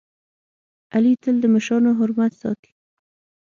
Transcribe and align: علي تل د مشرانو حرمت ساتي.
علي 0.93 1.13
تل 1.23 1.35
د 1.41 1.45
مشرانو 1.55 1.97
حرمت 1.99 2.31
ساتي. 2.41 2.71